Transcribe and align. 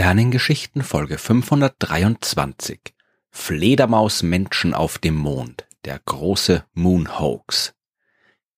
Sternengeschichten 0.00 0.82
Folge 0.82 1.18
523 1.18 2.80
Fledermausmenschen 3.28 4.72
auf 4.72 4.96
dem 4.96 5.14
Mond, 5.14 5.66
der 5.84 6.00
große 6.02 6.64
Moon 6.72 7.20
Hoax. 7.20 7.74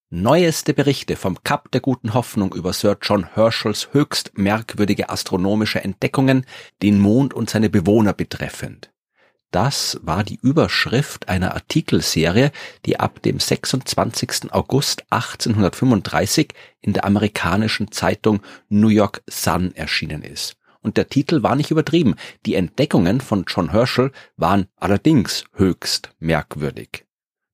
Neueste 0.09 0.73
Berichte 0.73 1.17
vom 1.17 1.43
Kap 1.43 1.73
der 1.73 1.81
guten 1.81 2.15
Hoffnung 2.15 2.55
über 2.55 2.73
Sir 2.73 2.97
John 3.03 3.35
Herschels 3.35 3.89
höchst 3.91 4.39
merkwürdige 4.39 5.11
astronomische 5.11 5.83
Entdeckungen, 5.83 6.47
den 6.81 7.01
Mond 7.01 7.35
und 7.35 7.51
seine 7.51 7.71
Bewohner 7.71 8.13
betreffend. 8.13 8.93
Das 9.51 9.99
war 10.01 10.23
die 10.23 10.39
Überschrift 10.41 11.29
einer 11.29 11.55
Artikelserie, 11.55 12.53
die 12.87 13.01
ab 13.01 13.21
dem 13.21 13.41
26. 13.41 14.53
August 14.53 15.03
1835 15.11 16.55
in 16.81 16.93
der 16.93 17.05
amerikanischen 17.05 17.91
Zeitung 17.91 18.43
New 18.69 18.91
York 18.91 19.25
Sun 19.27 19.75
erschienen 19.75 20.23
ist 20.23 20.57
und 20.83 20.97
der 20.97 21.09
Titel 21.09 21.43
war 21.43 21.57
nicht 21.57 21.71
übertrieben. 21.71 22.17
Die 22.47 22.55
Entdeckungen 22.55 23.21
von 23.21 23.45
John 23.47 23.71
Herschel 23.71 24.13
waren 24.37 24.67
allerdings 24.77 25.45
höchst 25.55 26.11
merkwürdig. 26.19 27.07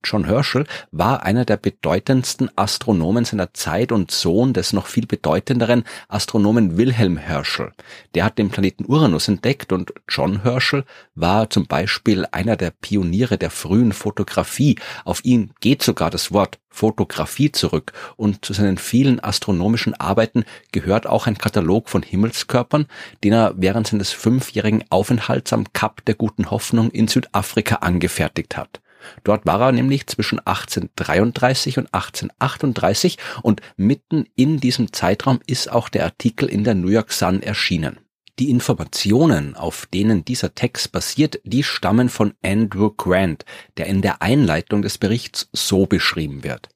John 0.05 0.25
Herschel 0.25 0.65
war 0.93 1.25
einer 1.25 1.45
der 1.45 1.57
bedeutendsten 1.57 2.51
Astronomen 2.57 3.25
seiner 3.25 3.52
Zeit 3.52 3.91
und 3.91 4.11
Sohn 4.11 4.52
des 4.52 4.73
noch 4.73 4.87
viel 4.87 5.07
bedeutenderen 5.07 5.84
Astronomen 6.09 6.79
Wilhelm 6.79 7.16
Herschel. 7.16 7.73
Der 8.15 8.24
hat 8.24 8.38
den 8.38 8.48
Planeten 8.48 8.84
Uranus 8.87 9.29
entdeckt 9.29 9.73
und 9.73 9.93
John 10.09 10.43
Herschel 10.43 10.84
war 11.15 11.51
zum 11.51 11.66
Beispiel 11.66 12.27
einer 12.30 12.57
der 12.57 12.71
Pioniere 12.71 13.38
der 13.38 13.51
frühen 13.51 13.93
Fotografie. 13.93 14.77
Auf 15.05 15.24
ihn 15.24 15.51
geht 15.60 15.82
sogar 15.82 16.10
das 16.10 16.33
Wort 16.33 16.59
Fotografie 16.71 17.51
zurück 17.51 17.93
und 18.16 18.45
zu 18.45 18.52
seinen 18.52 18.79
vielen 18.79 19.18
astronomischen 19.18 19.95
Arbeiten 19.95 20.45
gehört 20.71 21.09
auch 21.09 21.27
ein 21.27 21.37
Katalog 21.37 21.88
von 21.88 22.02
Himmelskörpern, 22.02 22.87
den 23.24 23.33
er 23.33 23.55
während 23.57 23.88
seines 23.88 24.12
fünfjährigen 24.12 24.85
Aufenthalts 24.90 25.52
am 25.52 25.73
Kap 25.73 26.05
der 26.05 26.15
Guten 26.15 26.52
Hoffnung 26.52 26.90
in 26.90 27.09
Südafrika 27.09 27.77
angefertigt 27.77 28.57
hat. 28.57 28.80
Dort 29.24 29.46
war 29.46 29.60
er 29.60 29.73
nämlich 29.73 30.07
zwischen 30.07 30.38
1833 30.38 31.79
und 31.79 31.87
1838 31.93 33.18
und 33.43 33.60
mitten 33.77 34.27
in 34.35 34.60
diesem 34.60 34.93
Zeitraum 34.93 35.40
ist 35.46 35.71
auch 35.71 35.88
der 35.88 36.05
Artikel 36.05 36.49
in 36.49 36.65
der 36.65 36.74
New 36.74 36.88
York 36.88 37.13
Sun 37.13 37.43
erschienen. 37.43 37.99
Die 38.38 38.51
Informationen, 38.51 39.57
auf 39.57 39.87
denen 39.87 40.24
dieser 40.24 40.55
Text 40.55 40.93
basiert, 40.93 41.40
die 41.43 41.65
stammen 41.65 42.09
von 42.09 42.35
Andrew 42.43 42.90
Grant, 42.90 43.45
der 43.77 43.87
in 43.87 44.01
der 44.01 44.23
Einleitung 44.23 44.82
des 44.82 44.96
Berichts 44.96 45.49
so 45.52 45.87
beschrieben 45.87 46.45
wird. 46.45 46.68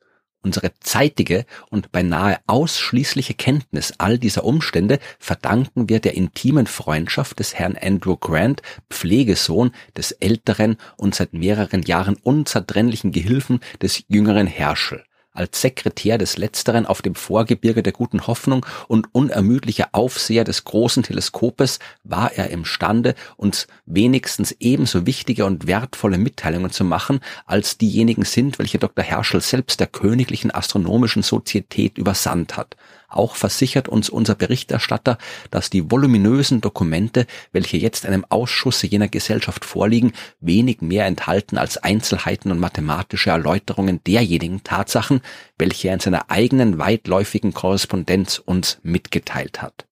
Unsere 0.44 0.72
zeitige 0.80 1.46
und 1.70 1.92
beinahe 1.92 2.38
ausschließliche 2.48 3.34
Kenntnis 3.34 3.94
all 3.98 4.18
dieser 4.18 4.44
Umstände 4.44 4.98
verdanken 5.20 5.88
wir 5.88 6.00
der 6.00 6.14
intimen 6.14 6.66
Freundschaft 6.66 7.38
des 7.38 7.54
Herrn 7.54 7.76
Andrew 7.80 8.16
Grant, 8.16 8.60
Pflegesohn 8.90 9.70
des 9.96 10.10
älteren 10.12 10.76
und 10.96 11.14
seit 11.14 11.32
mehreren 11.32 11.82
Jahren 11.82 12.16
unzertrennlichen 12.16 13.12
Gehilfen 13.12 13.60
des 13.80 14.04
jüngeren 14.08 14.48
Herschel 14.48 15.04
als 15.32 15.60
Sekretär 15.60 16.18
des 16.18 16.36
Letzteren 16.36 16.86
auf 16.86 17.02
dem 17.02 17.14
Vorgebirge 17.14 17.82
der 17.82 17.92
Guten 17.92 18.26
Hoffnung 18.26 18.66
und 18.88 19.08
unermüdlicher 19.12 19.88
Aufseher 19.92 20.44
des 20.44 20.64
großen 20.64 21.02
Teleskopes 21.02 21.78
war 22.04 22.32
er 22.32 22.50
imstande, 22.50 23.14
uns 23.36 23.66
wenigstens 23.86 24.54
ebenso 24.60 25.06
wichtige 25.06 25.46
und 25.46 25.66
wertvolle 25.66 26.18
Mitteilungen 26.18 26.70
zu 26.70 26.84
machen, 26.84 27.20
als 27.46 27.78
diejenigen 27.78 28.24
sind, 28.24 28.58
welche 28.58 28.78
Dr. 28.78 29.04
Herschel 29.04 29.40
selbst 29.40 29.80
der 29.80 29.86
Königlichen 29.86 30.50
Astronomischen 30.50 31.22
Sozietät 31.22 31.98
übersandt 31.98 32.56
hat. 32.56 32.76
Auch 33.12 33.36
versichert 33.36 33.88
uns 33.88 34.08
unser 34.08 34.34
Berichterstatter, 34.34 35.18
dass 35.50 35.70
die 35.70 35.90
voluminösen 35.90 36.60
Dokumente, 36.60 37.26
welche 37.52 37.76
jetzt 37.76 38.06
einem 38.06 38.24
Ausschusse 38.28 38.86
jener 38.86 39.08
Gesellschaft 39.08 39.64
vorliegen, 39.64 40.12
wenig 40.40 40.80
mehr 40.80 41.06
enthalten 41.06 41.58
als 41.58 41.76
Einzelheiten 41.76 42.50
und 42.50 42.58
mathematische 42.58 43.30
Erläuterungen 43.30 44.02
derjenigen 44.04 44.64
Tatsachen, 44.64 45.20
welche 45.58 45.88
er 45.88 45.94
in 45.94 46.00
seiner 46.00 46.30
eigenen 46.30 46.78
weitläufigen 46.78 47.52
Korrespondenz 47.52 48.38
uns 48.38 48.78
mitgeteilt 48.82 49.62
hat. 49.62 49.86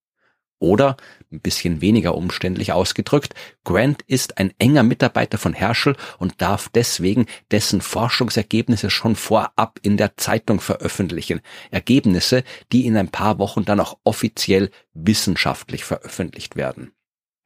Oder, 0.61 0.99
ein 1.33 1.41
bisschen 1.41 1.81
weniger 1.81 2.15
umständlich 2.15 2.73
ausgedrückt, 2.73 3.35
Grant 3.65 4.03
ist 4.03 4.37
ein 4.37 4.53
enger 4.59 4.83
Mitarbeiter 4.83 5.39
von 5.39 5.55
Herschel 5.55 5.97
und 6.19 6.43
darf 6.43 6.69
deswegen 6.69 7.27
dessen 7.51 7.81
Forschungsergebnisse 7.81 8.91
schon 8.91 9.17
vorab 9.17 9.81
in 9.83 9.97
der 9.97 10.19
Zeitung 10.19 10.61
veröffentlichen. 10.61 11.41
Ergebnisse, 11.71 12.45
die 12.73 12.87
in 12.87 12.99
ein 12.99 13.09
paar 13.09 13.39
Wochen 13.39 13.65
dann 13.65 13.81
auch 13.81 13.97
offiziell 14.05 14.71
wissenschaftlich 14.93 15.85
veröffentlicht 15.85 16.57
werden. 16.57 16.93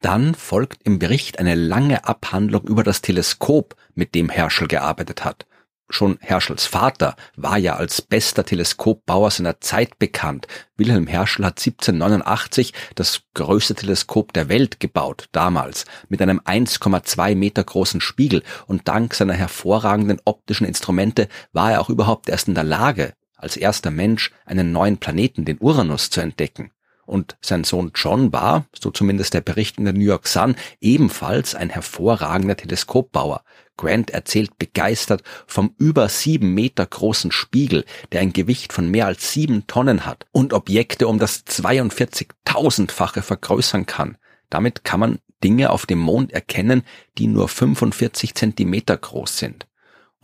Dann 0.01 0.35
folgt 0.35 0.83
im 0.83 0.99
Bericht 0.99 1.39
eine 1.39 1.55
lange 1.55 2.05
Abhandlung 2.05 2.67
über 2.67 2.83
das 2.83 3.01
Teleskop, 3.01 3.77
mit 3.93 4.13
dem 4.13 4.29
Herschel 4.29 4.67
gearbeitet 4.67 5.23
hat. 5.23 5.47
Schon 5.89 6.17
Herschels 6.19 6.65
Vater 6.65 7.15
war 7.35 7.57
ja 7.59 7.75
als 7.75 8.01
bester 8.01 8.43
Teleskopbauer 8.43 9.29
seiner 9.29 9.61
Zeit 9.61 9.99
bekannt. 9.99 10.47
Wilhelm 10.77 11.05
Herschel 11.05 11.45
hat 11.45 11.59
1789 11.59 12.73
das 12.95 13.21
größte 13.35 13.75
Teleskop 13.75 14.33
der 14.33 14.49
Welt 14.49 14.79
gebaut, 14.79 15.29
damals, 15.31 15.85
mit 16.09 16.21
einem 16.23 16.39
1,2 16.39 17.35
Meter 17.35 17.63
großen 17.63 18.01
Spiegel 18.01 18.41
und 18.65 18.87
dank 18.87 19.13
seiner 19.13 19.35
hervorragenden 19.35 20.19
optischen 20.25 20.65
Instrumente 20.65 21.27
war 21.53 21.73
er 21.73 21.81
auch 21.81 21.89
überhaupt 21.89 22.29
erst 22.29 22.47
in 22.47 22.55
der 22.55 22.63
Lage, 22.63 23.13
als 23.35 23.55
erster 23.55 23.91
Mensch 23.91 24.31
einen 24.45 24.71
neuen 24.71 24.97
Planeten, 24.97 25.45
den 25.45 25.59
Uranus, 25.59 26.09
zu 26.09 26.19
entdecken. 26.19 26.71
Und 27.05 27.37
sein 27.41 27.63
Sohn 27.63 27.91
John 27.93 28.33
war, 28.33 28.65
so 28.73 28.89
zumindest 28.89 29.35
der 29.35 29.41
Bericht 29.41 29.77
in 29.77 29.85
der 29.85 29.93
New 29.93 29.99
York 29.99 30.27
Sun, 30.27 30.55
ebenfalls 30.81 31.53
ein 31.53 31.69
hervorragender 31.69 32.57
Teleskopbauer. 32.57 33.43
Grant 33.77 34.09
erzählt 34.11 34.57
begeistert 34.57 35.23
vom 35.47 35.73
über 35.77 36.09
sieben 36.09 36.53
Meter 36.53 36.85
großen 36.85 37.31
Spiegel, 37.31 37.85
der 38.11 38.21
ein 38.21 38.33
Gewicht 38.33 38.73
von 38.73 38.89
mehr 38.89 39.07
als 39.07 39.31
sieben 39.31 39.67
Tonnen 39.67 40.05
hat 40.05 40.25
und 40.31 40.53
Objekte 40.53 41.07
um 41.07 41.19
das 41.19 41.45
42.000-fache 41.45 43.21
vergrößern 43.21 43.85
kann. 43.85 44.17
Damit 44.49 44.83
kann 44.83 44.99
man 44.99 45.19
Dinge 45.43 45.69
auf 45.69 45.85
dem 45.85 45.99
Mond 45.99 46.31
erkennen, 46.31 46.83
die 47.17 47.27
nur 47.27 47.47
45 47.47 48.35
Zentimeter 48.35 48.97
groß 48.97 49.37
sind. 49.37 49.67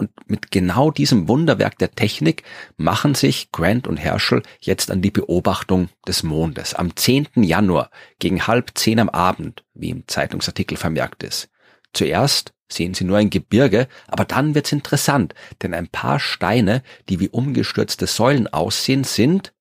Und 0.02 0.10
mit 0.28 0.50
genau 0.50 0.90
diesem 0.90 1.28
Wunderwerk 1.28 1.78
der 1.78 1.92
Technik 1.92 2.42
machen 2.76 3.14
sich 3.14 3.52
Grant 3.52 3.86
und 3.86 3.98
Herschel 3.98 4.42
jetzt 4.60 4.90
an 4.90 5.04
die 5.04 5.12
Beobachtung 5.12 5.90
des 6.08 6.24
Mondes 6.24 6.74
am 6.74 6.96
10. 6.96 7.28
Januar 7.36 7.92
gegen 8.18 8.48
halb 8.48 8.72
zehn 8.74 8.98
am 9.00 9.10
Abend, 9.10 9.64
wie 9.76 9.92
im 9.92 10.08
Zeitungsartikel 10.08 10.76
vermerkt 10.76 11.22
ist. 11.22 11.50
Zuerst 11.94 12.54
sehen 12.74 12.94
sie 12.94 13.04
nur 13.04 13.18
ein 13.18 13.30
Gebirge, 13.30 13.88
aber 14.08 14.26
dann 14.26 14.56
wird's 14.56 14.72
interessant, 14.72 15.34
denn 15.62 15.74
ein 15.74 15.88
paar 15.88 16.20
Steine, 16.20 16.84
die 17.10 17.20
wie 17.20 17.30
umgestürzte 17.30 18.08
Säulen 18.08 18.48
aussehen, 18.48 19.04
sind 19.04 19.54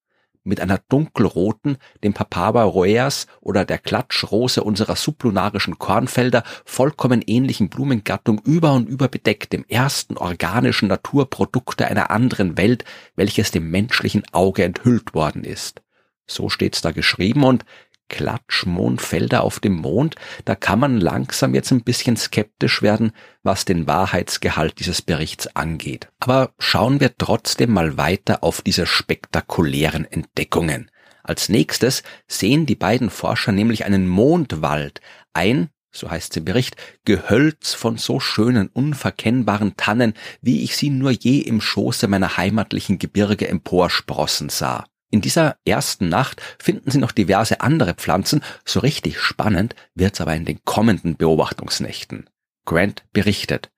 mit 0.43 0.60
einer 0.60 0.81
dunkelroten, 0.88 1.76
dem 2.03 2.15
Papaver 2.15 2.62
roeas 2.62 3.26
oder 3.41 3.65
der 3.65 3.78
Klatschrose 3.78 4.65
unserer 4.65 4.97
sublunarischen 4.97 5.78
Kornfelder 5.78 6.44
vollkommen 6.65 7.22
ähnlichen 7.26 7.69
Blumengattung 7.69 8.41
über 8.44 8.72
und 8.72 8.88
über 8.88 9.09
bedeckt, 9.09 9.53
dem 9.53 9.65
ersten 9.69 10.16
organischen 10.16 10.88
Naturprodukte 10.88 11.87
einer 11.87 12.10
anderen 12.10 12.56
Welt, 12.56 12.84
welches 13.16 13.50
dem 13.50 13.71
menschlichen 13.71 14.22
Auge 14.32 14.65
enthüllt 14.65 15.15
worden 15.15 15.44
ist. 15.44 15.82
So 16.27 16.48
steht's 16.48 16.81
da 16.81 16.92
geschrieben 16.92 17.44
und 17.44 17.65
Klatschmondfelder 18.10 19.43
auf 19.43 19.60
dem 19.60 19.76
Mond, 19.76 20.16
da 20.45 20.54
kann 20.54 20.78
man 20.78 21.01
langsam 21.01 21.54
jetzt 21.54 21.71
ein 21.71 21.83
bisschen 21.83 22.18
skeptisch 22.18 22.83
werden, 22.83 23.12
was 23.42 23.65
den 23.65 23.86
Wahrheitsgehalt 23.86 24.78
dieses 24.78 25.01
Berichts 25.01 25.47
angeht. 25.57 26.09
Aber 26.18 26.53
schauen 26.59 27.01
wir 27.01 27.16
trotzdem 27.16 27.72
mal 27.72 27.97
weiter 27.97 28.45
auf 28.45 28.60
diese 28.60 28.84
spektakulären 28.84 30.04
Entdeckungen. 30.04 30.91
Als 31.22 31.48
nächstes 31.48 32.03
sehen 32.27 32.66
die 32.66 32.74
beiden 32.74 33.09
Forscher 33.09 33.53
nämlich 33.53 33.84
einen 33.86 34.09
Mondwald, 34.09 35.01
ein, 35.33 35.71
so 35.92 36.10
heißt 36.10 36.33
es 36.33 36.36
im 36.36 36.45
Bericht, 36.45 36.77
Gehölz 37.04 37.74
von 37.74 37.97
so 37.97 38.21
schönen, 38.21 38.68
unverkennbaren 38.68 39.77
Tannen, 39.77 40.15
wie 40.41 40.63
ich 40.63 40.77
sie 40.77 40.91
nur 40.91 41.10
je 41.10 41.39
im 41.39 41.60
Schoße 41.60 42.09
meiner 42.09 42.36
heimatlichen 42.36 42.98
Gebirge 42.98 43.48
emporsprossen 43.48 44.48
sah. 44.48 44.84
In 45.10 45.21
dieser 45.21 45.57
ersten 45.65 46.09
Nacht 46.09 46.41
finden 46.59 46.91
Sie 46.91 46.98
noch 46.98 47.10
diverse 47.10 47.60
andere 47.60 47.95
Pflanzen, 47.95 48.42
so 48.65 48.80
richtig 48.80 49.18
spannend 49.18 49.74
wird's 49.95 50.21
aber 50.21 50.34
in 50.34 50.45
den 50.45 50.65
kommenden 50.65 51.16
Beobachtungsnächten. 51.16 52.30
Grant 52.65 53.04
berichtet, 53.12 53.71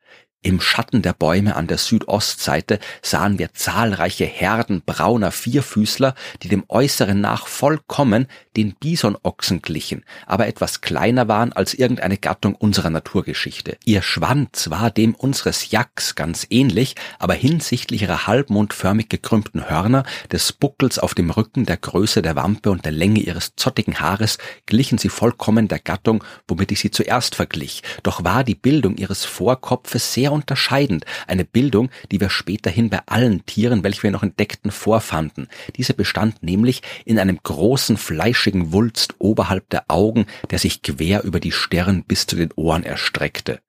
Im 0.44 0.60
Schatten 0.60 1.02
der 1.02 1.12
Bäume 1.12 1.54
an 1.54 1.68
der 1.68 1.78
Südostseite 1.78 2.80
sahen 3.00 3.38
wir 3.38 3.54
zahlreiche 3.54 4.24
Herden 4.24 4.82
brauner 4.84 5.30
Vierfüßler, 5.30 6.16
die 6.42 6.48
dem 6.48 6.64
Äußeren 6.68 7.20
nach 7.20 7.46
vollkommen 7.46 8.26
den 8.56 8.74
Bisonochsen 8.74 9.62
glichen, 9.62 10.04
aber 10.26 10.48
etwas 10.48 10.80
kleiner 10.80 11.28
waren 11.28 11.52
als 11.52 11.74
irgendeine 11.74 12.18
Gattung 12.18 12.56
unserer 12.56 12.90
Naturgeschichte. 12.90 13.78
Ihr 13.84 14.02
Schwanz 14.02 14.68
war 14.68 14.90
dem 14.90 15.14
unseres 15.14 15.70
Jacks 15.70 16.16
ganz 16.16 16.44
ähnlich, 16.50 16.96
aber 17.20 17.34
hinsichtlich 17.34 18.02
ihrer 18.02 18.26
halbmondförmig 18.26 19.08
gekrümmten 19.08 19.70
Hörner, 19.70 20.02
des 20.32 20.52
Buckels 20.52 20.98
auf 20.98 21.14
dem 21.14 21.30
Rücken, 21.30 21.66
der 21.66 21.76
Größe 21.76 22.20
der 22.20 22.34
Wampe 22.34 22.72
und 22.72 22.84
der 22.84 22.92
Länge 22.92 23.20
ihres 23.20 23.54
zottigen 23.54 24.00
Haares 24.00 24.38
glichen 24.66 24.98
sie 24.98 25.08
vollkommen 25.08 25.68
der 25.68 25.78
Gattung, 25.78 26.24
womit 26.48 26.72
ich 26.72 26.80
sie 26.80 26.90
zuerst 26.90 27.36
verglich. 27.36 27.84
Doch 28.02 28.24
war 28.24 28.42
die 28.42 28.56
Bildung 28.56 28.96
ihres 28.96 29.24
Vorkopfes 29.24 30.12
sehr 30.12 30.31
unterscheidend, 30.32 31.04
eine 31.26 31.44
Bildung, 31.44 31.90
die 32.10 32.20
wir 32.20 32.30
späterhin 32.30 32.90
bei 32.90 33.00
allen 33.06 33.44
Tieren, 33.46 33.84
welche 33.84 34.02
wir 34.02 34.10
noch 34.10 34.22
entdeckten, 34.22 34.70
vorfanden. 34.70 35.48
Diese 35.76 35.94
bestand 35.94 36.42
nämlich 36.42 36.82
in 37.04 37.18
einem 37.18 37.38
großen 37.42 37.96
fleischigen 37.96 38.72
Wulst 38.72 39.14
oberhalb 39.18 39.68
der 39.70 39.84
Augen, 39.88 40.26
der 40.50 40.58
sich 40.58 40.82
quer 40.82 41.22
über 41.24 41.40
die 41.40 41.52
Stirn 41.52 42.04
bis 42.04 42.26
zu 42.26 42.36
den 42.36 42.52
Ohren 42.56 42.82
erstreckte. 42.82 43.60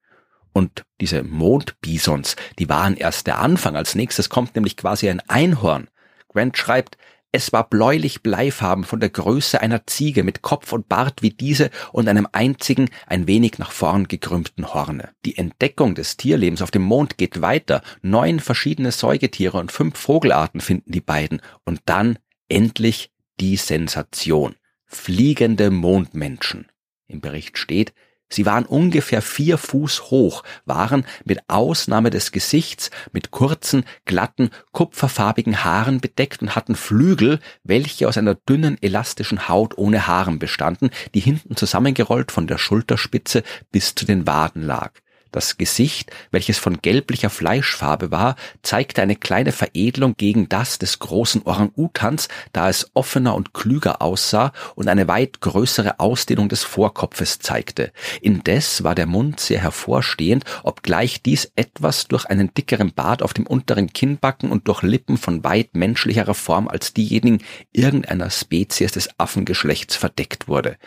Und 0.54 0.86
diese 1.02 1.24
Mondbisons, 1.24 2.36
die 2.60 2.70
waren 2.70 2.96
erst 2.96 3.28
der 3.28 3.40
Anfang. 3.40 3.76
Als 3.76 3.96
nächstes 3.96 4.30
kommt 4.30 4.56
nämlich 4.56 4.78
quasi 4.78 5.10
ein 5.10 5.20
Einhorn. 5.28 5.88
Grant 6.30 6.58
schreibt, 6.58 6.98
es 7.34 7.52
war 7.52 7.68
bläulich 7.68 8.22
bleifarben 8.22 8.84
von 8.84 9.00
der 9.00 9.10
Größe 9.10 9.60
einer 9.60 9.88
Ziege 9.88 10.24
mit 10.24 10.44
Kopf 10.44 10.72
und 10.72 10.88
Bart 10.88 11.24
wie 11.24 11.32
diese 11.32 11.72
und 11.92 12.08
einem 12.08 12.28
einzigen, 12.32 12.90
ein 13.08 13.28
wenig 13.28 13.58
nach 13.58 13.72
vorn 13.72 14.08
gekrümmten 14.08 14.72
Horne. 14.74 15.10
Die 15.26 15.38
Entdeckung 15.38 15.96
des 15.96 16.16
Tierlebens 16.16 16.62
auf 16.62 16.70
dem 16.70 16.84
Mond 16.84 17.18
geht 17.18 17.42
weiter. 17.42 17.82
Neun 18.04 18.40
verschiedene 18.40 18.92
Säugetiere 18.92 19.58
und 19.58 19.72
fünf 19.72 19.98
Vogelarten 19.98 20.62
finden 20.62 20.92
die 20.92 21.02
beiden. 21.02 21.42
Und 21.66 21.82
dann 21.86 22.20
endlich 22.50 23.12
die 23.40 23.58
Sensation. 23.58 24.56
Fliegende 24.86 25.72
Mondmenschen. 25.72 26.68
Im 27.08 27.20
Bericht 27.20 27.58
steht, 27.58 27.96
Sie 28.34 28.48
waren 28.48 28.66
ungefähr 28.66 29.22
vier 29.22 29.60
Fuß 29.60 30.10
hoch, 30.10 30.44
waren 30.66 31.06
mit 31.24 31.42
Ausnahme 31.48 32.10
des 32.10 32.32
Gesichts 32.32 32.90
mit 33.12 33.30
kurzen, 33.30 33.86
glatten, 34.06 34.50
kupferfarbigen 34.72 35.64
Haaren 35.64 36.02
bedeckt 36.02 36.42
und 36.42 36.56
hatten 36.56 36.76
Flügel, 36.76 37.40
welche 37.64 38.08
aus 38.08 38.18
einer 38.18 38.34
dünnen, 38.34 38.78
elastischen 38.82 39.48
Haut 39.48 39.78
ohne 39.78 40.08
Haaren 40.08 40.40
bestanden, 40.40 40.90
die 41.14 41.20
hinten 41.20 41.56
zusammengerollt 41.56 42.32
von 42.32 42.48
der 42.48 42.58
Schulterspitze 42.58 43.44
bis 43.72 43.94
zu 43.94 44.06
den 44.06 44.26
Waden 44.26 44.64
lag. 44.64 45.03
Das 45.34 45.58
Gesicht, 45.58 46.12
welches 46.30 46.60
von 46.60 46.84
gelblicher 46.84 47.32
Fleischfarbe 47.32 48.12
war, 48.12 48.36
zeigte 48.62 49.02
eine 49.02 49.16
kleine 49.16 49.52
Veredelung 49.52 50.14
gegen 50.16 50.48
das 50.48 50.78
des 50.78 51.00
großen 51.00 51.42
Orang-Utans, 51.42 52.28
da 52.52 52.70
es 52.70 52.92
offener 52.94 53.34
und 53.34 53.52
klüger 53.52 54.04
aussah 54.04 54.54
und 54.76 54.88
eine 54.88 55.08
weit 55.08 55.42
größere 55.42 56.00
Ausdehnung 56.00 56.50
des 56.50 56.64
Vorkopfes 56.64 57.40
zeigte. 57.40 57.92
Indes 58.22 58.84
war 58.84 58.94
der 58.94 59.08
Mund 59.08 59.40
sehr 59.40 59.60
hervorstehend, 59.60 60.46
obgleich 60.62 61.24
dies 61.24 61.52
etwas 61.56 62.08
durch 62.08 62.26
einen 62.26 62.54
dickeren 62.54 62.94
Bart 62.94 63.24
auf 63.24 63.34
dem 63.34 63.48
unteren 63.48 63.92
Kinnbacken 63.92 64.52
und 64.52 64.68
durch 64.68 64.84
Lippen 64.84 65.18
von 65.18 65.44
weit 65.44 65.74
menschlicherer 65.74 66.36
Form 66.36 66.68
als 66.68 66.94
diejenigen 66.94 67.44
irgendeiner 67.72 68.30
Spezies 68.30 68.92
des 68.92 69.10
Affengeschlechts 69.18 69.96
verdeckt 69.96 70.48
wurde. 70.48 70.78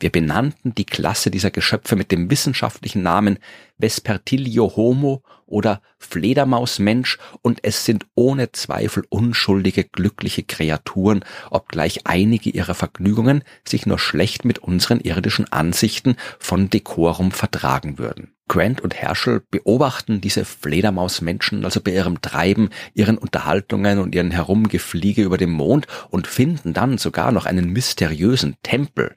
Wir 0.00 0.10
benannten 0.10 0.74
die 0.74 0.84
Klasse 0.84 1.30
dieser 1.30 1.50
Geschöpfe 1.50 1.94
mit 1.94 2.10
dem 2.10 2.30
wissenschaftlichen 2.30 3.02
Namen 3.02 3.38
Vespertilio 3.78 4.74
Homo 4.76 5.22
oder 5.46 5.82
Fledermausmensch 5.98 7.18
und 7.42 7.60
es 7.62 7.84
sind 7.84 8.06
ohne 8.14 8.50
Zweifel 8.52 9.04
unschuldige, 9.08 9.84
glückliche 9.84 10.42
Kreaturen, 10.42 11.24
obgleich 11.50 12.06
einige 12.06 12.50
ihrer 12.50 12.74
Vergnügungen 12.74 13.44
sich 13.66 13.86
nur 13.86 13.98
schlecht 13.98 14.44
mit 14.44 14.58
unseren 14.58 15.00
irdischen 15.00 15.50
Ansichten 15.52 16.16
von 16.38 16.70
Dekorum 16.70 17.30
vertragen 17.30 17.98
würden. 17.98 18.34
Grant 18.48 18.80
und 18.82 18.94
Herschel 18.94 19.42
beobachten 19.50 20.20
diese 20.20 20.44
Fledermausmenschen 20.44 21.64
also 21.64 21.80
bei 21.80 21.92
ihrem 21.92 22.20
Treiben, 22.20 22.68
ihren 22.92 23.16
Unterhaltungen 23.16 23.98
und 24.00 24.14
ihren 24.14 24.30
Herumgefliege 24.30 25.22
über 25.22 25.38
dem 25.38 25.52
Mond 25.52 25.86
und 26.10 26.26
finden 26.26 26.74
dann 26.74 26.98
sogar 26.98 27.32
noch 27.32 27.46
einen 27.46 27.70
mysteriösen 27.70 28.56
Tempel 28.62 29.16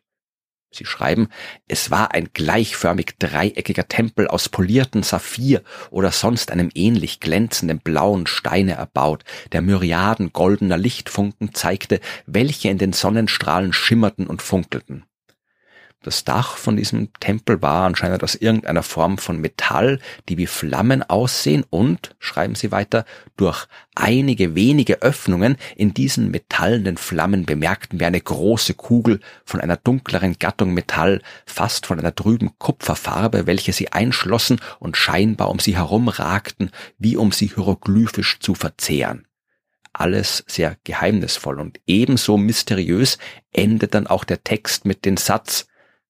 Sie 0.70 0.86
schreiben, 0.86 1.30
es 1.68 1.92
war 1.92 2.14
ein 2.14 2.30
gleichförmig 2.34 3.16
dreieckiger 3.20 3.88
Tempel 3.88 4.28
aus 4.28 4.50
polierten 4.50 5.02
Saphir 5.02 5.64
oder 5.92 6.12
sonst 6.12 6.52
einem 6.52 6.70
ähnlich 6.76 7.20
glänzenden 7.20 7.80
blauen 7.80 8.28
Steine 8.28 8.74
erbaut, 8.74 9.24
der 9.54 9.62
Myriaden 9.62 10.34
goldener 10.34 10.78
Lichtfunken 10.78 11.54
zeigte, 11.54 12.02
welche 12.26 12.70
in 12.70 12.78
den 12.78 12.94
Sonnenstrahlen 12.94 13.72
schimmerten 13.72 14.28
und 14.28 14.42
funkelten. 14.42 15.06
Das 16.04 16.24
Dach 16.24 16.58
von 16.58 16.78
diesem 16.78 17.12
Tempel 17.20 17.62
war 17.62 17.86
anscheinend 17.86 18.24
aus 18.24 18.36
irgendeiner 18.36 18.84
Form 18.84 19.18
von 19.18 19.42
Metall, 19.42 20.00
die 20.30 20.38
wie 20.38 20.46
Flammen 20.46 21.02
aussehen 21.02 21.66
und, 21.70 22.16
schreiben 22.20 22.54
sie 22.56 22.72
weiter, 22.72 23.04
durch 23.36 23.66
einige 23.96 24.54
wenige 24.54 25.02
Öffnungen 25.02 25.58
in 25.76 25.96
diesen 25.96 26.30
metallenen 26.30 26.98
Flammen 26.98 27.46
bemerkten 27.46 28.00
wir 28.00 28.08
eine 28.08 28.22
große 28.22 28.76
Kugel 28.76 29.20
von 29.44 29.60
einer 29.60 29.76
dunkleren 29.76 30.38
Gattung 30.38 30.74
Metall, 30.74 31.22
fast 31.48 31.88
von 31.88 32.00
einer 32.00 32.14
trüben 32.14 32.52
Kupferfarbe, 32.60 33.48
welche 33.48 33.74
sie 33.74 33.92
einschlossen 33.92 34.62
und 34.80 34.98
scheinbar 34.98 35.50
um 35.50 35.60
sie 35.60 35.76
herum 35.76 36.10
ragten, 36.10 36.70
wie 37.00 37.18
um 37.18 37.32
sie 37.32 37.48
hieroglyphisch 37.48 38.40
zu 38.40 38.54
verzehren. 38.54 39.26
Alles 39.94 40.44
sehr 40.48 40.78
geheimnisvoll 40.84 41.60
und 41.60 41.80
ebenso 41.88 42.38
mysteriös 42.38 43.18
endet 43.52 43.96
dann 43.96 44.06
auch 44.06 44.24
der 44.24 44.44
Text 44.44 44.86
mit 44.86 45.04
dem 45.04 45.18
Satz, 45.18 45.66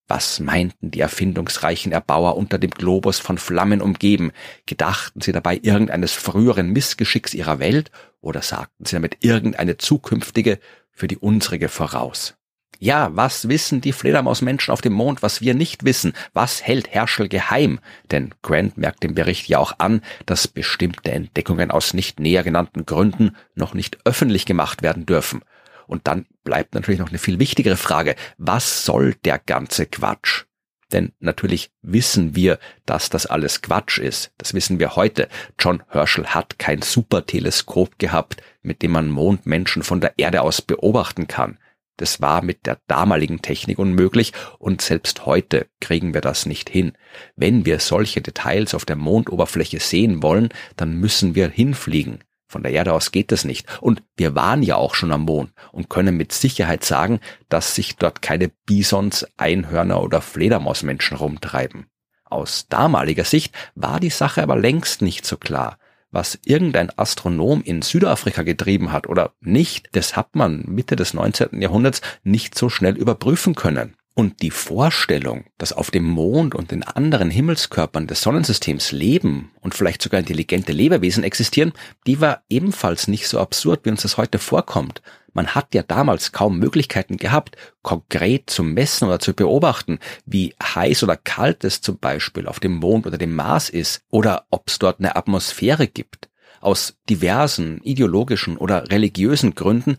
was 0.07 0.39
meinten 0.39 0.91
die 0.91 1.01
erfindungsreichen 1.01 1.91
Erbauer 1.91 2.37
unter 2.37 2.57
dem 2.57 2.71
Globus 2.71 3.19
von 3.19 3.37
Flammen 3.37 3.81
umgeben? 3.81 4.31
Gedachten 4.65 5.21
sie 5.21 5.33
dabei 5.33 5.59
irgendeines 5.61 6.13
früheren 6.13 6.71
Missgeschicks 6.71 7.33
ihrer 7.33 7.59
Welt 7.59 7.91
oder 8.21 8.41
sagten 8.41 8.85
sie 8.85 8.95
damit 8.95 9.17
irgendeine 9.19 9.77
zukünftige 9.77 10.59
für 10.91 11.07
die 11.07 11.17
unsrige 11.17 11.67
voraus? 11.67 12.35
Ja, 12.79 13.09
was 13.13 13.49
wissen 13.49 13.81
die 13.81 13.91
Fledermausmenschen 13.91 14.71
auf 14.71 14.81
dem 14.81 14.93
Mond, 14.93 15.23
was 15.23 15.41
wir 15.41 15.55
nicht 15.55 15.83
wissen? 15.83 16.13
Was 16.33 16.61
hält 16.61 16.93
Herschel 16.93 17.27
geheim? 17.27 17.79
Denn 18.11 18.35
Grant 18.43 18.77
merkt 18.77 19.03
im 19.03 19.15
Bericht 19.15 19.47
ja 19.47 19.57
auch 19.57 19.73
an, 19.79 20.01
dass 20.27 20.47
bestimmte 20.47 21.11
Entdeckungen 21.11 21.71
aus 21.71 21.93
nicht 21.93 22.19
näher 22.19 22.43
genannten 22.43 22.85
Gründen 22.85 23.35
noch 23.55 23.73
nicht 23.73 23.97
öffentlich 24.05 24.45
gemacht 24.45 24.83
werden 24.83 25.07
dürfen. 25.07 25.41
Und 25.87 26.07
dann 26.07 26.25
bleibt 26.43 26.75
natürlich 26.75 26.99
noch 26.99 27.09
eine 27.09 27.17
viel 27.17 27.39
wichtigere 27.39 27.77
Frage. 27.77 28.15
Was 28.37 28.85
soll 28.85 29.15
der 29.25 29.39
ganze 29.39 29.85
Quatsch? 29.85 30.43
Denn 30.91 31.11
natürlich 31.19 31.71
wissen 31.81 32.35
wir, 32.35 32.59
dass 32.85 33.09
das 33.09 33.25
alles 33.25 33.61
Quatsch 33.61 33.97
ist. 33.97 34.31
Das 34.37 34.53
wissen 34.53 34.79
wir 34.79 34.95
heute. 34.95 35.27
John 35.59 35.83
Herschel 35.89 36.27
hat 36.27 36.59
kein 36.59 36.81
Superteleskop 36.81 37.99
gehabt, 37.99 38.41
mit 38.61 38.81
dem 38.81 38.91
man 38.91 39.09
Mondmenschen 39.09 39.83
von 39.83 39.99
der 39.99 40.13
Erde 40.17 40.41
aus 40.41 40.61
beobachten 40.61 41.27
kann. 41.27 41.57
Das 41.97 42.21
war 42.21 42.43
mit 42.43 42.67
der 42.67 42.79
damaligen 42.87 43.41
Technik 43.41 43.79
unmöglich 43.79 44.31
und 44.59 44.81
selbst 44.81 45.25
heute 45.25 45.67
kriegen 45.81 46.13
wir 46.13 46.21
das 46.21 46.45
nicht 46.45 46.69
hin. 46.69 46.93
Wenn 47.35 47.65
wir 47.65 47.79
solche 47.79 48.21
Details 48.21 48.75
auf 48.75 48.85
der 48.85 48.95
Mondoberfläche 48.95 49.79
sehen 49.79 50.21
wollen, 50.21 50.49
dann 50.75 50.99
müssen 50.99 51.33
wir 51.33 51.49
hinfliegen. 51.49 52.23
Von 52.47 52.63
der 52.63 52.71
Erde 52.71 52.93
aus 52.93 53.11
geht 53.11 53.31
es 53.31 53.43
nicht. 53.43 53.67
Und 53.81 54.03
wir 54.15 54.33
waren 54.33 54.63
ja 54.63 54.75
auch 54.75 54.95
schon 54.95 55.11
am 55.11 55.23
Mond 55.23 55.51
und 55.71 55.89
können 55.89 56.15
mit 56.15 56.31
Sicherheit 56.31 56.85
sagen, 56.85 57.19
dass 57.49 57.75
sich 57.75 57.97
dort 57.97 58.21
keine 58.21 58.49
Bisons, 58.65 59.27
Einhörner 59.35 60.01
oder 60.01 60.21
Fledermausmenschen 60.21 61.17
rumtreiben. 61.17 61.87
Aus 62.23 62.67
damaliger 62.69 63.23
Sicht 63.23 63.53
war 63.75 63.99
die 63.99 64.09
Sache 64.09 64.43
aber 64.43 64.57
längst 64.57 65.01
nicht 65.01 65.25
so 65.25 65.37
klar. 65.37 65.77
Was 66.09 66.39
irgendein 66.45 66.89
Astronom 66.97 67.61
in 67.61 67.81
Südafrika 67.81 68.43
getrieben 68.43 68.93
hat 68.93 69.07
oder 69.07 69.33
nicht, 69.41 69.89
das 69.91 70.15
hat 70.15 70.35
man 70.35 70.63
Mitte 70.65 70.95
des 70.95 71.13
19. 71.13 71.61
Jahrhunderts 71.61 72.01
nicht 72.23 72.57
so 72.57 72.69
schnell 72.69 72.97
überprüfen 72.97 73.55
können. 73.55 73.95
Und 74.17 74.41
die 74.41 74.49
Vorstellung, 74.49 75.45
dass 75.59 75.73
auf 75.73 75.91
dem 75.91 76.03
Mond 76.03 76.55
und 76.55 76.71
den 76.71 76.81
anderen 76.81 77.29
Himmelskörpern 77.29 78.07
des 78.07 78.23
Sonnensystems 78.23 78.91
Leben 78.91 79.51
und 79.61 79.75
vielleicht 79.75 80.01
sogar 80.01 80.19
intelligente 80.19 80.71
Lebewesen 80.71 81.23
existieren, 81.23 81.71
die 82.07 82.19
war 82.19 82.41
ebenfalls 82.49 83.07
nicht 83.07 83.27
so 83.27 83.39
absurd, 83.39 83.81
wie 83.83 83.91
uns 83.91 84.01
das 84.01 84.17
heute 84.17 84.39
vorkommt. 84.39 85.03
Man 85.33 85.53
hat 85.53 85.75
ja 85.75 85.83
damals 85.83 86.31
kaum 86.31 86.57
Möglichkeiten 86.57 87.17
gehabt, 87.17 87.57
konkret 87.83 88.49
zu 88.49 88.63
messen 88.63 89.07
oder 89.07 89.19
zu 89.19 89.35
beobachten, 89.35 89.99
wie 90.25 90.55
heiß 90.63 91.03
oder 91.03 91.15
kalt 91.15 91.63
es 91.63 91.81
zum 91.81 91.99
Beispiel 91.99 92.47
auf 92.47 92.59
dem 92.59 92.77
Mond 92.77 93.05
oder 93.05 93.19
dem 93.19 93.35
Mars 93.35 93.69
ist 93.69 94.01
oder 94.09 94.47
ob 94.49 94.69
es 94.69 94.79
dort 94.79 94.97
eine 94.97 95.15
Atmosphäre 95.15 95.85
gibt. 95.85 96.27
Aus 96.59 96.97
diversen 97.07 97.81
ideologischen 97.83 98.57
oder 98.57 98.89
religiösen 98.89 99.53
Gründen 99.53 99.97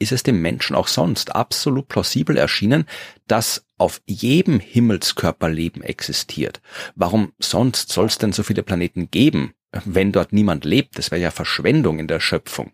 ist 0.00 0.10
es 0.10 0.24
dem 0.24 0.42
Menschen 0.42 0.74
auch 0.74 0.88
sonst 0.88 1.36
absolut 1.36 1.86
plausibel 1.86 2.36
erschienen, 2.36 2.86
dass 3.28 3.64
auf 3.78 4.02
jedem 4.06 4.58
Himmelskörper 4.58 5.48
Leben 5.48 5.82
existiert. 5.82 6.60
Warum 6.96 7.32
sonst 7.38 7.92
soll 7.92 8.06
es 8.06 8.18
denn 8.18 8.32
so 8.32 8.42
viele 8.42 8.64
Planeten 8.64 9.12
geben? 9.12 9.54
wenn 9.84 10.12
dort 10.12 10.32
niemand 10.32 10.64
lebt, 10.64 10.98
das 10.98 11.10
wäre 11.10 11.22
ja 11.22 11.30
Verschwendung 11.30 11.98
in 11.98 12.08
der 12.08 12.20
Schöpfung. 12.20 12.72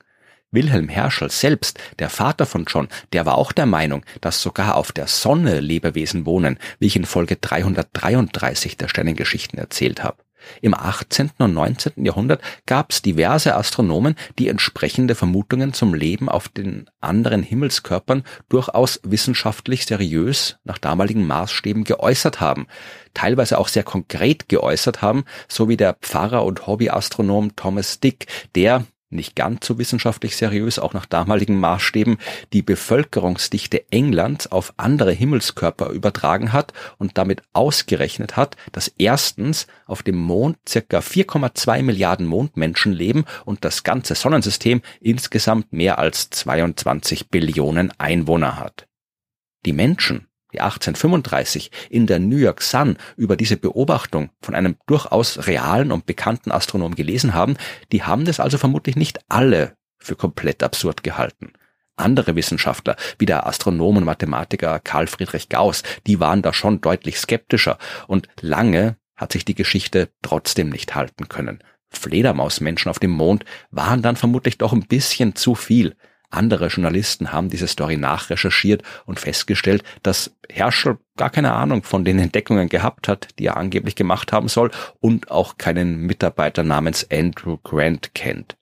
Wilhelm 0.53 0.89
Herschel 0.89 1.31
selbst, 1.31 1.79
der 1.99 2.09
Vater 2.09 2.47
von 2.47 2.65
John, 2.67 2.89
der 3.13 3.27
war 3.27 3.37
auch 3.37 3.53
der 3.53 3.67
Meinung, 3.67 4.05
dass 4.21 4.41
sogar 4.41 4.77
auf 4.77 4.93
der 4.93 5.07
Sonne 5.07 5.61
Lebewesen 5.61 6.25
wohnen, 6.25 6.59
wie 6.79 6.87
ich 6.87 6.97
in 6.97 7.05
Folge 7.05 7.37
333 7.37 8.77
der 8.77 8.89
Sternengeschichten 8.89 9.59
erzählt 9.59 10.03
habe. 10.03 10.26
Im 10.61 10.75
18. 10.75 11.31
und 11.39 11.55
19. 11.55 12.05
Jahrhundert 12.05 12.41
gab 12.67 12.91
es 12.91 13.03
diverse 13.03 13.55
Astronomen, 13.55 14.17
die 14.39 14.49
entsprechende 14.49 15.15
Vermutungen 15.15 15.73
zum 15.73 15.95
Leben 15.95 16.29
auf 16.29 16.49
den 16.49 16.89
anderen 17.01 17.43
Himmelskörpern 17.43 18.25
durchaus 18.49 19.01
wissenschaftlich 19.03 19.87
seriös 19.87 20.57
nach 20.65 20.79
damaligen 20.79 21.27
Maßstäben 21.27 21.85
geäußert 21.85 22.41
haben, 22.41 22.67
teilweise 23.15 23.59
auch 23.59 23.69
sehr 23.69 23.85
konkret 23.85 24.49
geäußert 24.49 25.03
haben, 25.03 25.25
so 25.49 25.69
wie 25.69 25.77
der 25.77 25.95
Pfarrer 25.95 26.45
und 26.45 26.67
Hobbyastronom 26.67 27.57
Thomas 27.57 28.01
Dick, 28.01 28.27
der 28.55 28.85
nicht 29.11 29.37
ganz 29.37 29.67
so 29.67 29.79
wissenschaftlich 29.79 30.37
seriös, 30.37 30.79
auch 30.79 30.93
nach 30.93 31.07
damaligen 31.07 31.59
Maßstäben, 31.59 32.19
die 32.53 32.63
Bevölkerungsdichte 32.63 33.91
Englands 33.91 34.51
auf 34.51 34.75
andere 34.77 35.13
Himmelskörper 35.13 35.91
übertragen 35.91 36.53
hat 36.53 36.73
und 36.99 37.17
damit 37.17 37.43
ausgerechnet 37.53 38.37
hat, 38.37 38.57
dass 38.73 38.89
erstens 38.99 39.67
auf 39.87 40.03
dem 40.03 40.17
Mond 40.17 40.59
circa 40.69 40.99
4,2 40.99 41.83
Milliarden 41.83 42.27
Mondmenschen 42.27 42.93
leben 42.93 43.25
und 43.45 43.65
das 43.65 43.85
ganze 43.85 44.15
Sonnensystem 44.15 44.83
insgesamt 45.01 45.73
mehr 45.73 45.99
als 45.99 46.31
22 46.31 47.29
Billionen 47.29 47.93
Einwohner 47.99 48.59
hat. 48.59 48.87
Die 49.65 49.73
Menschen 49.73 50.27
die 50.57 50.63
1835 50.63 51.71
in 51.91 52.07
der 52.07 52.19
New 52.19 52.39
York 52.39 52.63
Sun 52.63 52.97
über 53.17 53.37
diese 53.37 53.59
Beobachtung 53.59 54.31
von 54.41 54.55
einem 54.55 54.77
durchaus 54.87 55.47
realen 55.47 55.93
und 55.93 56.07
bekannten 56.07 56.51
Astronom 56.51 56.95
gelesen 56.95 57.35
haben, 57.35 57.57
die 57.93 58.03
haben 58.03 58.25
das 58.25 58.41
also 58.41 58.57
vermutlich 58.57 58.97
nicht 58.97 59.21
alle 59.29 59.77
für 59.99 60.17
komplett 60.17 60.63
absurd 60.63 61.03
gehalten. 61.03 61.53
Andere 61.97 62.37
Wissenschaftler, 62.37 62.97
wie 63.19 63.27
der 63.27 63.47
Astronom 63.47 63.99
und 63.99 64.05
Mathematiker 64.05 64.81
Karl 64.81 65.07
Friedrich 65.07 65.49
Gauss, 65.49 65.83
die 66.07 66.21
waren 66.21 66.43
da 66.43 66.53
schon 66.53 66.81
deutlich 66.81 67.19
skeptischer 67.19 67.79
und 68.07 68.29
lange 68.41 68.97
hat 69.15 69.33
sich 69.33 69.45
die 69.45 69.55
Geschichte 69.55 70.11
trotzdem 70.23 70.71
nicht 70.71 70.95
halten 70.95 71.29
können. 71.29 71.63
Fledermausmenschen 71.91 72.91
auf 72.91 72.99
dem 72.99 73.11
Mond 73.13 73.45
waren 73.71 74.03
dann 74.03 74.17
vermutlich 74.17 74.59
doch 74.59 74.73
ein 74.73 74.87
bisschen 74.87 75.35
zu 75.35 75.55
viel. 75.55 75.97
Andere 76.31 76.69
Journalisten 76.69 77.33
haben 77.33 77.51
diese 77.51 77.69
Story 77.69 77.97
nachrecherchiert 77.97 78.83
und 79.05 79.21
festgestellt, 79.21 79.83
dass 80.03 80.35
Herschel 80.49 80.99
gar 81.17 81.31
keine 81.31 81.53
Ahnung 81.53 81.83
von 81.83 82.05
den 82.05 82.19
Entdeckungen 82.19 82.69
gehabt 82.69 83.09
hat, 83.09 83.29
die 83.39 83.47
er 83.47 83.57
angeblich 83.57 83.95
gemacht 83.95 84.33
haben 84.33 84.49
soll 84.49 84.71
und 85.01 85.31
auch 85.31 85.57
keinen 85.59 86.01
Mitarbeiter 86.03 86.63
namens 86.63 87.07
Andrew 87.11 87.59
Grant 87.63 88.15
kennt. 88.15 88.57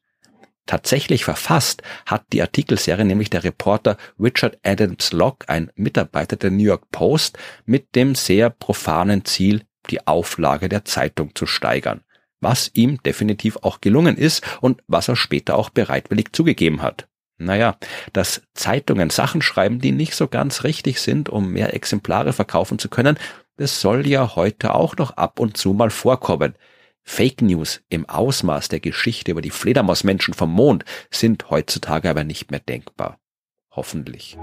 Tatsächlich 0.67 1.25
verfasst 1.25 1.83
hat 2.07 2.25
die 2.33 2.41
Artikelserie 2.41 3.05
nämlich 3.05 3.29
der 3.29 3.45
Reporter 3.45 3.99
Richard 4.19 4.59
Adams 4.63 5.13
Locke, 5.13 5.49
ein 5.49 5.71
Mitarbeiter 5.77 6.37
der 6.37 6.51
New 6.51 6.65
York 6.65 6.91
Post, 6.91 7.37
mit 7.67 7.95
dem 7.95 8.15
sehr 8.15 8.49
profanen 8.49 9.25
Ziel, 9.27 9.63
die 9.91 10.07
Auflage 10.07 10.71
der 10.71 10.87
Zeitung 10.87 11.35
zu 11.35 11.45
steigern, 11.45 12.01
was 12.41 12.71
ihm 12.73 13.03
definitiv 13.03 13.59
auch 13.59 13.83
gelungen 13.83 14.17
ist 14.17 14.43
und 14.63 14.83
was 14.87 15.09
er 15.09 15.17
später 15.17 15.57
auch 15.57 15.69
bereitwillig 15.69 16.33
zugegeben 16.33 16.81
hat. 16.81 17.09
Naja, 17.37 17.77
dass 18.13 18.43
Zeitungen 18.55 19.11
Sachen 19.11 19.43
schreiben, 19.43 19.81
die 19.81 19.93
nicht 19.93 20.15
so 20.15 20.29
ganz 20.29 20.65
richtig 20.65 21.01
sind, 21.01 21.29
um 21.29 21.53
mehr 21.53 21.75
Exemplare 21.75 22.33
verkaufen 22.33 22.79
zu 22.79 22.89
können, 22.89 23.19
das 23.57 23.81
soll 23.81 24.07
ja 24.07 24.37
heute 24.37 24.75
auch 24.75 24.97
noch 24.97 25.17
ab 25.17 25.41
und 25.41 25.57
zu 25.57 25.73
mal 25.73 25.91
vorkommen. 25.91 26.55
Fake 27.03 27.43
News 27.43 27.83
im 27.91 28.09
Ausmaß 28.09 28.69
der 28.69 28.81
Geschichte 28.81 29.33
über 29.33 29.43
die 29.43 29.51
Fledermausmenschen 29.51 30.35
vom 30.35 30.51
Mond 30.51 30.85
sind 31.11 31.51
heutzutage 31.51 32.09
aber 32.09 32.25
nicht 32.25 32.51
mehr 32.51 32.61
denkbar. 32.61 33.19
Hoffentlich. 33.71 34.39